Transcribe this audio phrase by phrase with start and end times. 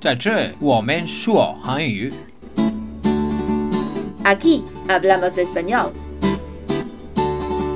[0.00, 2.12] 在这我们说韩语。
[4.24, 5.90] Aquí hablamos español.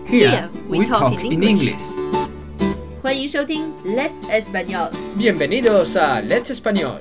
[0.06, 1.82] Here we talk in English.
[3.03, 4.91] 欢迎收听 Let's Español。
[5.16, 7.00] Bienvenidos a Let's Español.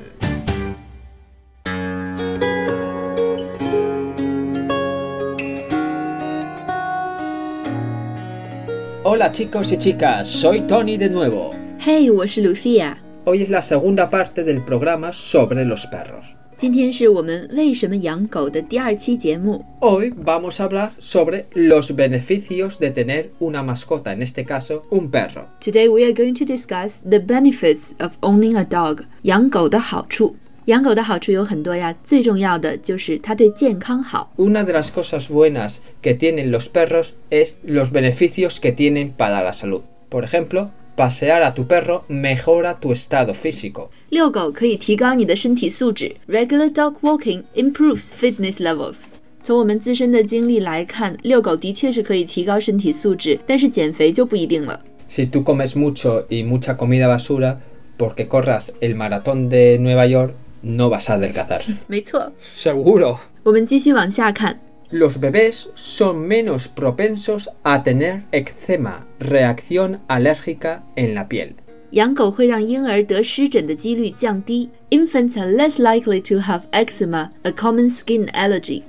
[9.03, 11.53] Hola chicos y chicas, soy Tony de nuevo.
[11.79, 12.97] 嘿，我是 Lucia。
[13.25, 16.25] Hoy es la segunda parte del programa sobre los perros.
[16.55, 19.63] 今天是我们为什么养狗的第二期节目。
[19.79, 25.11] Hoy vamos a hablar sobre los beneficios de tener una mascota, en este caso un
[25.11, 25.45] perro.
[25.61, 29.03] Today we are going to discuss the benefits of owning a dog。
[29.21, 30.35] 养狗的好处。
[30.65, 34.33] 养狗的好处有很多呀，最重要的就是它对健康好。
[34.37, 39.43] Una de las cosas buenas que tienen los perros es los beneficios que tienen para
[39.43, 39.83] la salud.
[40.09, 43.89] Por ejemplo, pasear a tu perro mejora tu estado físico.
[44.09, 46.15] 遛狗可以提高你的身体素质。
[46.27, 49.13] Regular dog walking improves fitness levels。
[49.43, 54.81] 从我们自身的经历来看，遛狗的确是可以提高身体素质，但是减肥就不一定了。
[55.07, 57.57] Si tú comes mucho y mucha comida basura,
[57.97, 61.61] porque corras el maratón de Nueva York, no vas a adelgazar.
[61.87, 63.19] 没错， Seguro.
[63.43, 64.59] 我们继续往下看。
[64.91, 71.55] Los bebés son menos propensos a tener eczema, reacción alérgica en la piel.
[71.91, 74.69] 养狗会让婴儿得湿疹的几率降低。
[74.89, 78.83] Infants are less likely to have eczema, a common skin allergy.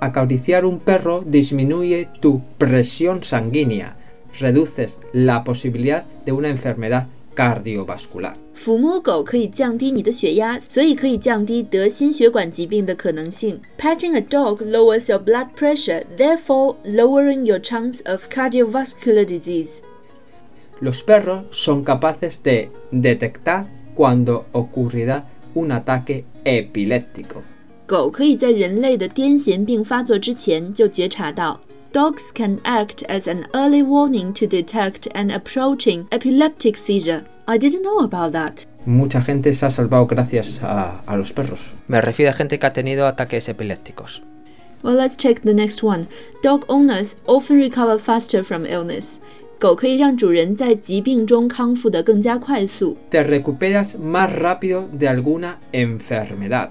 [0.00, 3.96] Acariciar un perro disminuye tu presión sanguínea,
[4.38, 8.36] reduces la posibilidad de una enfermedad cardiovascular.
[8.56, 13.60] 抚摸狗可以降低你的血压，所以可以降低得心血管疾病的可能性。
[13.78, 19.80] Petting a dog lowers your blood pressure, therefore lowering your chance of cardiovascular disease.
[20.80, 25.22] Los perros son capaces de detectar cuando ocurrirá
[25.54, 27.42] un ataque epiléptico.
[27.86, 31.60] 狗可以在人类的癫痫病发作之前就觉察到。
[31.90, 37.22] Dogs can act as an early warning to detect an approaching epileptic seizure.
[37.46, 38.66] I didn't know about that.
[38.84, 41.72] Mucha gente se ha salvado gracias a, a los perros.
[41.86, 44.22] Me refiero a gente que ha tenido ataques epilépticos.
[44.82, 46.06] Well, let's check the next one.
[46.42, 49.18] Dog owners often recover faster from illness.
[49.58, 52.96] 狗可以让主人在疾病中康复得更加快速。
[53.10, 56.68] Te recuperas más rápido de alguna enfermedad.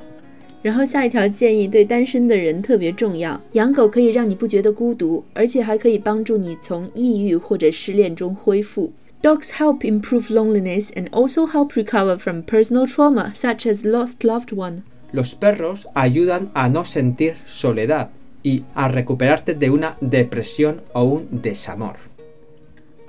[0.61, 8.91] 然后下一条建议对单身的人特别重要，养狗可以让你不觉得孤独，而且还可以帮助你从抑郁或者失恋中恢复。
[9.23, 14.51] Dogs help improve loneliness and also help recover from personal trauma such as lost loved
[14.53, 14.83] one.
[15.11, 18.09] Los perros ayudan a no sentir soledad
[18.43, 21.95] y a recuperarte de una depresión o un desamor.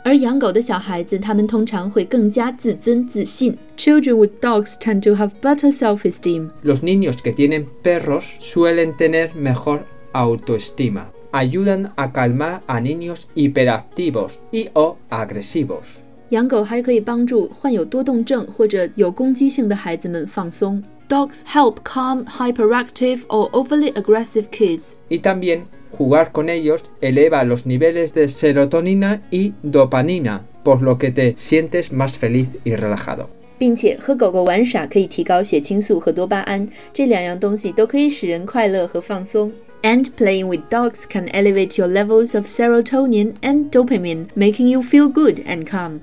[0.05, 3.57] 而养狗的小孩子，他们通常会更加自尊自信。
[3.77, 6.51] Children with dogs tend to have better self-esteem.
[6.63, 11.13] Los niños que tienen perros suelen tener mejor autoestima.
[11.31, 16.02] Ayudan a calmar a niños hiperactivos y o agresivos.
[16.33, 20.83] 养狗还可以帮助患有多动症或者有攻击性的孩子们放松。
[21.09, 24.93] Dogs help calm hyperactive or overly aggressive kids.
[25.09, 25.63] Y también
[25.97, 31.91] jugar con ellos eleva los niveles de serotonina y dopamina, por lo que te sientes
[31.93, 33.29] más feliz y relajado.
[33.59, 39.51] 并且和狗狗玩耍可以提高血清素和多巴胺，这两样东西都可以使人快乐和放松。
[39.83, 45.41] And playing with dogs can elevate your levels of serotonin and dopamine, making you feel good
[45.47, 46.01] and calm.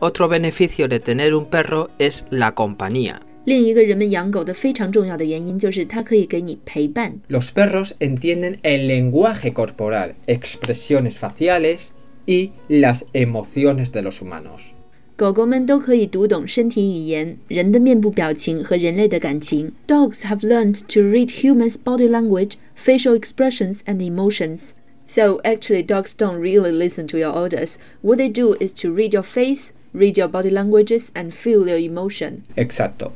[0.00, 3.20] Otro beneficio de tener un perro es la compañía.
[3.46, 7.20] 另一个人们养狗的非常重要的原因就是它可以给你陪伴。
[7.28, 11.92] Los perros entienden el lenguaje corporal, expresiones faciales
[12.26, 14.74] y las emociones de los humanos.
[15.16, 19.72] 狗狗们都可以读懂身体语言、人的面部表情和人类的感情。
[19.86, 24.74] Dogs have learned to read humans' body language, facial expressions, and emotions.
[25.06, 27.76] So actually, dogs don't really listen to your orders.
[28.02, 31.78] What they do is to read your face, read your body languages, and feel your
[31.78, 32.42] emotion.
[32.56, 33.12] Exacto.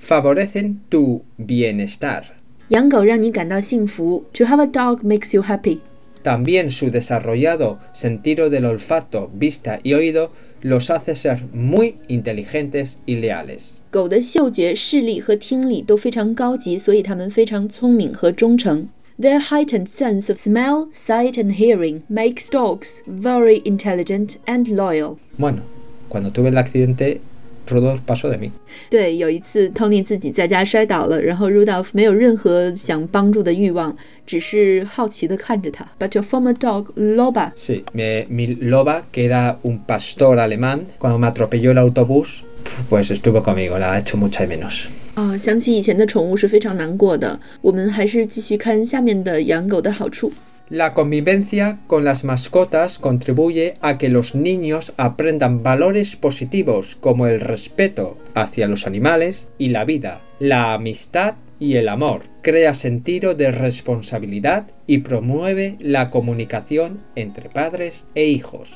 [0.00, 2.24] Favorecen tu bienestar.
[2.68, 4.24] 养狗让你感到幸福。
[4.32, 5.80] To have a dog makes you happy.
[6.24, 10.30] También su desarrollado sentido del olfato, vista y oído
[10.62, 13.78] los hace ser muy inteligentes y leales.
[13.90, 18.88] 狗的嗅觉、视力和听力都非常高级，所以它们非常聪明和忠诚。
[19.20, 25.18] Their heightened sense of smell, sight, and hearing makes dogs very intelligent and loyal.
[25.36, 25.62] Bueno,
[26.08, 27.20] cuando tuve el accidente,
[27.66, 28.50] Rudolf pasó de mí.
[28.90, 33.96] 对，有一次 Tony 自己在家摔倒了，然后 Rudolph 没有任何想帮助的欲望，
[34.26, 35.86] 只是好奇地看着他。
[35.98, 41.28] But your former dog Loba Sí, me- mi loba, que era un pastor alemán, cuando me
[41.28, 42.42] atropelló el autobús,
[42.90, 44.86] pues estuvo conmigo, la ha hecho mucha de menos.
[45.14, 47.38] 啊，想起以前的宠物是非常难过的。
[47.60, 50.32] 我们还是继续看下面的养狗的好处。
[50.68, 57.40] La convivencia con las mascotas contribuye a que los niños aprendan valores positivos como el
[57.40, 62.22] respeto hacia los animales y la vida, la amistad y el amor.
[62.40, 68.70] Crea sentido de responsabilidad y promueve la comunicación entre padres e hijos.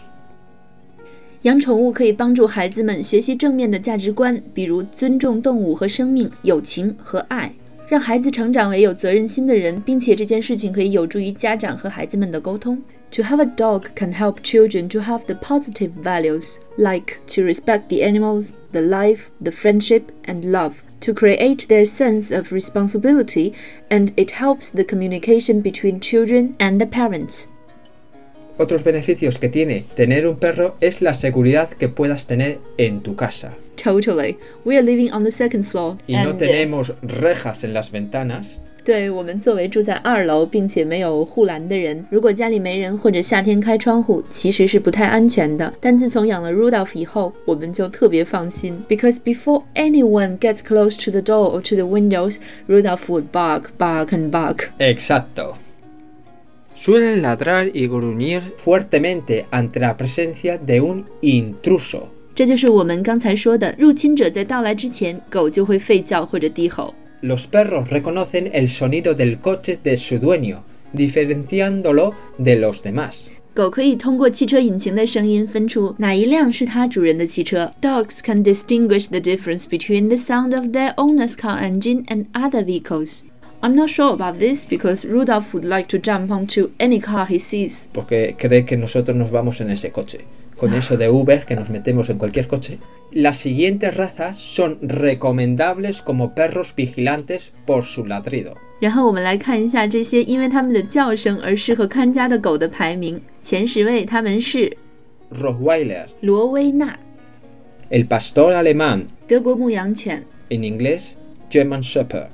[1.42, 7.52] 养宠物可以帮助孩子们学习正面的价值观，比如尊重动物和生命、友情和爱。
[7.90, 12.82] 让孩子成长为有责任心的人，并且这件事情可以有助于家长和孩子们的沟通。
[13.12, 18.02] To have a dog can help children to have the positive values, like to respect the
[18.02, 23.52] animals, the life, the friendship, and love, to create their sense of responsibility,
[23.88, 27.46] and it helps the communication between children and the parents.
[28.58, 33.14] Otros beneficios que tiene tener un perro es la seguridad que puedas tener en tu
[33.14, 33.52] casa.
[33.80, 34.36] Totally.
[34.64, 35.96] We are living on the second floor.
[36.06, 38.58] Y no tenemos rejas en las ventanas.
[38.84, 45.74] 对我们作为住在二楼并且没有护栏的人，如果家里没人或者夏天开窗户，其实是不太安全的。
[45.80, 52.36] 但自从养了 Rudolph 以后，我们就特别放心，because before anyone gets close to the door or to the windows,
[52.68, 54.70] Rudolph would bark, bark and bark.
[54.78, 55.54] Exacto.
[56.76, 62.08] Suelen ladrar y gruñir fuertemente ante la presencia de un intruso.
[62.40, 66.94] 这就是我们刚才说的，入侵者在到来之前，狗就会吠叫或者低吼。
[67.22, 70.58] Los perros reconocen el sonido del coche de su dueño,
[70.94, 73.28] diferenciándolo de los demás.
[73.54, 77.72] 狗可以通过汽车引擎的声音分出哪一辆是它主人的汽车。
[77.80, 83.20] Dogs can distinguish the difference between the sound of their owner's car engine and other vehicles.
[83.62, 87.38] I'm not sure about this because Rudolph would like to jump onto any car he
[87.38, 87.88] sees.
[87.94, 90.18] Porque cree que nosotros nos vamos en ese coche.
[90.60, 92.78] Con eso de Uber que nos metemos en cualquier coche.
[93.12, 98.54] Las siguientes razas son recomendables como perros vigilantes por su ladrido.
[98.78, 103.20] 然后我们来看一下这些因为它们的叫声而适合看家的狗的排名。
[103.42, 104.76] 前十位它们是
[105.32, 106.98] Rottweiler, 罗威纳、
[107.90, 111.14] el pastor alemán, 德国牧羊犬、 en inglés
[111.50, 112.28] German Shepherd,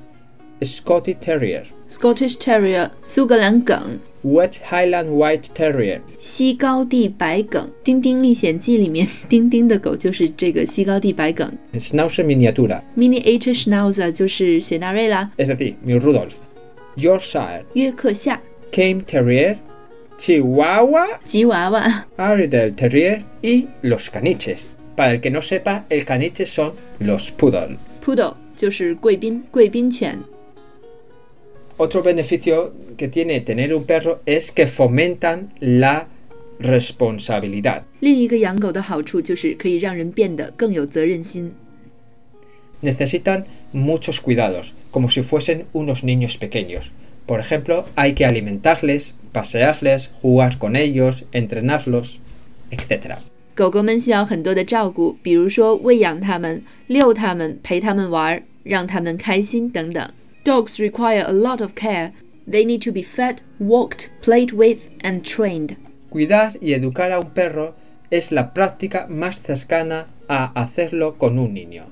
[0.60, 11.52] Scottish Terrier, Scottish Terrier、苏格兰梗、 West Highland White Terrier, 西高地白梗。《丁丁历险记》里面，丁丁的狗就是这个西高地白梗。
[11.74, 16.34] Schnauzer miniatura, Mini H Schnauzer 就是雪纳瑞拉、 es decir, mi Rudolf,
[16.96, 18.40] Yorkshire, 约克夏、
[18.70, 19.56] Cane Terrier,
[20.16, 24.58] Chihuahua, 吉娃娃、 Airedale Terrier y los caniches.
[24.94, 27.76] Para el que no sepa, el caniche son los poodle.
[28.04, 30.20] Poodle 就是贵宾、贵宾犬。
[31.76, 36.06] Otro beneficio que tiene tener un perro es que fomentan la
[36.60, 37.82] responsabilidad.
[38.00, 41.52] 另一个养狗的好处就是可以让人变得更有责任心。
[42.82, 46.90] Necesitan muchos cuidados, como si fuesen unos niños pequeños.
[47.26, 52.18] Por ejemplo, hay que alimentarles, pasearles, jugar con ellos, entrenarlos,
[52.70, 53.18] etc.
[53.54, 60.10] 狗狗们需要很多的照顾，比如说喂养它们、遛它们、陪它们玩，让它们开心等等。
[60.47, 62.13] Dogs require a lot of care.
[62.47, 65.75] They need to be fed, walked, played with, and trained.
[66.09, 67.75] Cuidar y educar a un perro
[68.09, 71.87] es la práctica más cercana a hacerlo con un niño.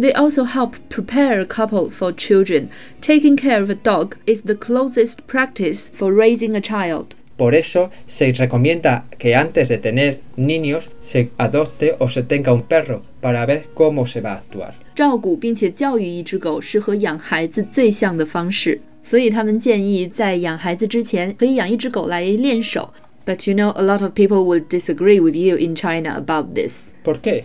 [0.00, 2.70] They also help prepare a couple for children.
[3.00, 7.14] Taking care of a dog is the closest practice for raising a child.
[7.36, 12.62] Por eso se recomienda que antes de tener niños se adopte o se tenga un
[12.62, 14.71] perro para ver cómo se va a actuar.
[14.95, 22.93] 照顾并且教育一只狗是和养孩子最像的方式，所以他们建议在养孩子之前可以养一只狗来练手。
[23.25, 27.17] But you know, a lot of people would disagree with you in China about this ¿Por
[27.17, 27.43] qué?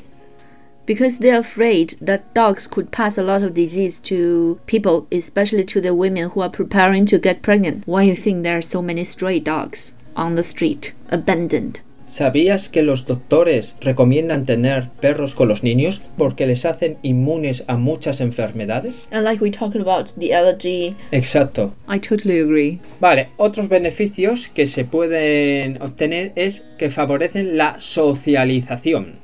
[0.86, 5.80] because they're afraid that dogs could pass a lot of disease to people, especially to
[5.80, 7.82] the women who are preparing to get pregnant.
[7.86, 11.80] Why you think there are so many stray dogs on the street, abandoned?
[12.07, 17.75] ¿Sabías que los doctores recomiendan tener perros con los niños porque les hacen inmunes a
[17.75, 19.05] muchas enfermedades?
[19.11, 20.95] And.
[21.11, 21.73] Exacto.
[21.87, 22.79] I totally agree.
[23.01, 29.19] Vale, otros beneficios que se pueden obtener es que favorecen la socialización.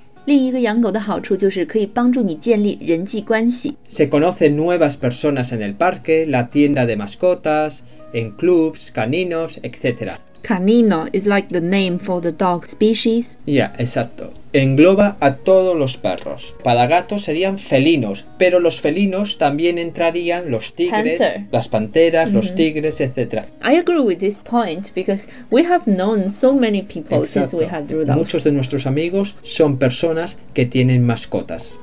[3.85, 10.13] Se conocen nuevas personas en el parque, la tienda de mascotas, en clubs, caninos, etc.
[10.43, 13.37] Canino is like the name for the dog species.
[13.45, 14.33] Ya, exacto.
[14.51, 16.53] Engloba a todos los perros.
[16.63, 21.45] Para gatos serían felinos, pero los felinos también entrarían los tigres, Panther.
[21.49, 23.45] las panteras, los tigres, etc.
[23.63, 27.89] I agree with this point because we have known so many people since we had
[27.89, 28.17] Rudolph.
[28.17, 31.77] Muchos de nuestros amigos son personas que tienen mascotas.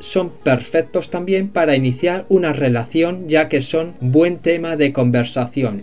[0.00, 5.82] son perfectos también para iniciar una relación ya que son buen tema de conversación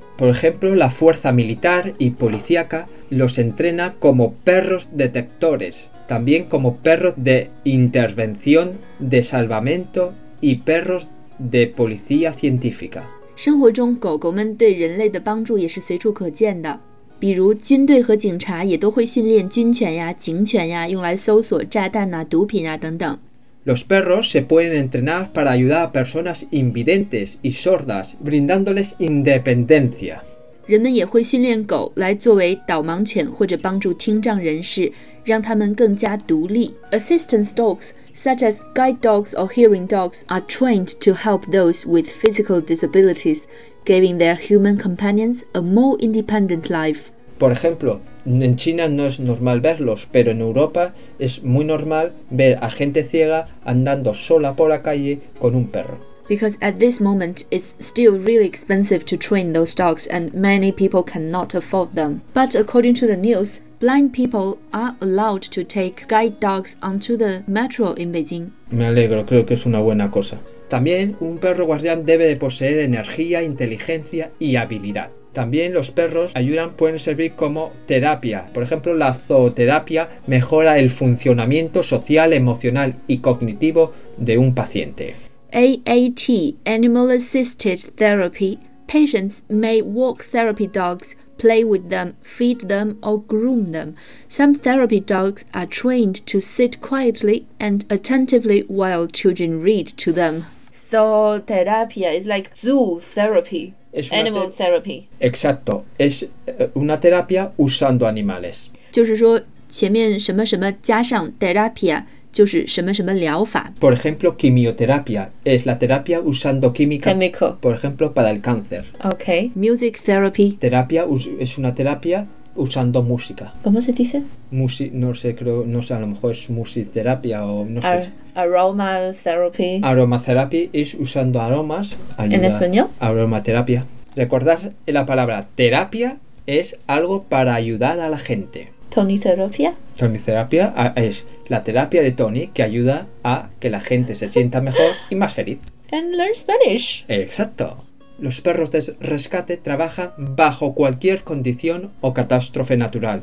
[0.20, 7.14] Por ejemplo, la fuerza militar y policíaca los entrena como perros detectores, también como perros
[7.16, 13.04] de intervención, de salvamento y perros de policía científica.
[13.36, 16.80] 生活中，狗狗们对人类的帮助也是随处可见的。
[17.18, 23.18] 比如，军队和警察也都会训练军犬呀、警犬呀，用来搜索炸弹呐、毒品啊等等。
[23.64, 30.20] Los perros se pueden entrenar para ayudar a personas invidentes y sordas, brindándoles independencia.
[30.66, 34.92] 人们也会训练狗来作为导盲犬或者帮助听障人士，
[35.24, 36.74] 让他们更加独立。
[36.90, 42.60] Assistance dogs, such as guide dogs or hearing dogs, are trained to help those with physical
[42.60, 43.42] disabilities
[43.84, 47.10] giving their human companions a more independent life.
[47.41, 52.59] Por ejemplo, en China no es normal verlos, pero en Europa es muy normal ver
[52.61, 55.97] a gente ciega andando sola por la calle con un perro.
[56.29, 61.01] Because at this moment it's still really expensive to train those dogs and many people
[61.01, 62.21] cannot afford them.
[62.35, 67.43] But according to the news, blind people are allowed to take guide dogs onto the
[67.47, 68.51] metro in Beijing.
[68.69, 70.37] Me alegro, creo que es una buena cosa.
[70.67, 75.09] También un perro guardián debe de poseer energía, inteligencia y habilidad.
[75.33, 78.47] También los perros ayudan, pueden servir como terapia.
[78.53, 85.15] Por ejemplo, la zooterapia mejora el funcionamiento social, emocional y cognitivo de un paciente.
[85.53, 88.59] AAT, Animal Assisted Therapy.
[88.87, 93.95] Patients may walk therapy dogs, play with them, feed them, or groom them.
[94.27, 100.45] Some therapy dogs are trained to sit quietly and attentively while children read to them.
[100.73, 103.73] So therapy is like zoo therapy,
[104.10, 105.08] animal therapy.
[105.20, 108.70] Exacto, es eh, una terapia usando animales.
[108.92, 113.72] 就是说前面什么什么加上 terapia 就是什么什么疗法。
[113.80, 117.10] Por ejemplo, quimioterapia es la terapia usando química.
[117.12, 117.56] Chemical.
[117.60, 118.84] Por ejemplo, para el cáncer.
[119.02, 119.50] Okay.
[119.54, 120.58] Music therapy.
[120.60, 121.06] Terapia
[121.40, 122.26] es una terapia
[122.56, 123.54] usando música.
[123.62, 124.22] ¿Cómo se dice?
[124.50, 128.10] Musi no sé, creo, no sé, a lo mejor es musiterapia o no sé.
[128.35, 129.81] aromatherapy.
[129.83, 131.95] Aromatherapy es usando aromas.
[132.17, 132.87] ¿En español?
[132.99, 133.85] Aromaterapia.
[134.15, 138.71] Recordad la palabra terapia es algo para ayudar a la gente.
[138.89, 139.73] Toniterapia.
[139.97, 144.59] Toniterapia ah, es la terapia de Tony que ayuda a que la gente se sienta
[144.59, 145.59] mejor y más feliz.
[145.91, 147.05] And learn Spanish.
[147.07, 147.77] Exacto
[148.20, 153.22] Los perros de rescate trabajan bajo cualquier condición o catástrofe natural.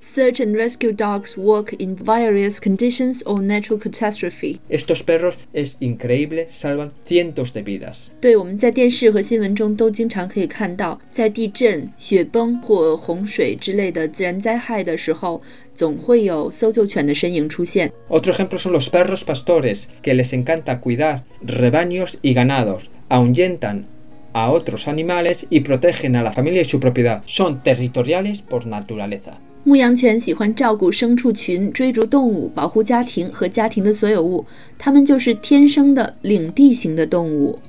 [0.00, 4.58] Search and rescue dogs work in various conditions or natural catastrophe.
[4.68, 8.08] Estos perros es increíble, salvan cientos de vidas.
[8.20, 15.40] 对，我们在电视和新闻中都经常可以看到，在地震、雪崩或洪水之类的自然灾害的时候。
[18.07, 23.85] otro ejemplo son los perros pastores, que les encanta cuidar rebaños y ganados, ahuyentan
[24.33, 27.23] a otros animales y protegen a la familia y su propiedad.
[27.25, 29.39] Son territoriales por naturaleza.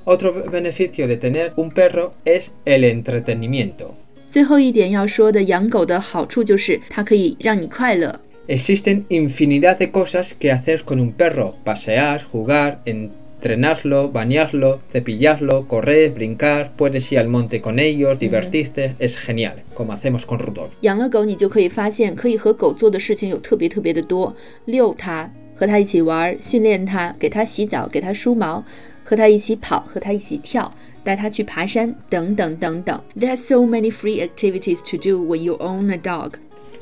[0.05, 3.95] Otro beneficio de tener un perro es el entretenimiento.
[4.29, 8.19] 最后一点要说的，养狗的好处就是它可以让你快乐。
[8.47, 16.71] Existen infinidad de cosas que hacer con un perro: pasear, jugar, entrenarlo, bañarlo, cepillarlo, correr, brincar.
[16.77, 18.95] Puedes ir al monte con ellos, divertirte.
[18.99, 20.69] Es genial, como hacemos con Rudolf.
[20.81, 24.35] 养了狗，你就可以发现，可以和狗做的事情有特别特别的多。
[24.65, 28.63] 遛它，和它一起玩，训练它，给它洗澡，给它梳毛，
[29.03, 30.73] 和它一起跑，和它一起跳。
[31.07, 33.01] 带它去爬山，等等等等。
[33.17, 36.33] There are so many free activities to do when you own a dog.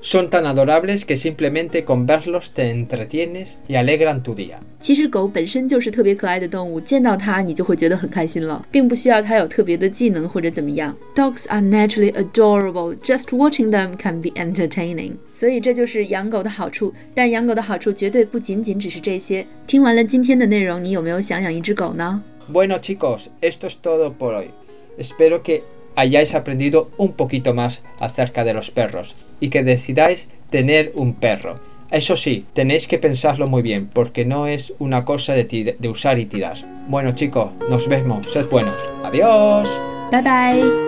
[0.02, 4.58] Son tan adorables que simplemente con verlos te entretienes y alegran tu día.
[4.80, 10.96] 其实狗本身就是特别可爱的动物，见到它你就会觉得很开心了，并不需要它有特别的技能或者怎么样。
[11.16, 12.96] Dogs are naturally adorable.
[13.02, 15.14] Just watching them can be entertaining.
[15.34, 16.94] 所以这就是养狗的好处。
[17.16, 19.46] 但养狗的好处绝对不仅仅只是这些。
[19.66, 24.52] 听完了今天的内容，你有没有想养一只狗呢？Bueno chicos, esto es todo por hoy.
[24.98, 25.64] Espero que
[25.96, 31.60] hayáis aprendido un poquito más acerca de los perros y que decidáis tener un perro.
[31.92, 36.20] Eso sí, tenéis que pensarlo muy bien porque no es una cosa de, de usar
[36.20, 36.58] y tirar.
[36.88, 38.76] Bueno chicos, nos vemos, sed buenos.
[39.04, 39.70] Adiós.
[40.12, 40.85] Bye bye.